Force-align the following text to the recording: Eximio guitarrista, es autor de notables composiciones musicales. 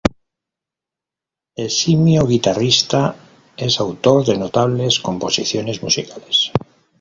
Eximio 1.63 2.25
guitarrista, 2.25 3.15
es 3.55 3.79
autor 3.79 4.25
de 4.25 4.35
notables 4.35 4.99
composiciones 4.99 5.83
musicales. 5.83 6.51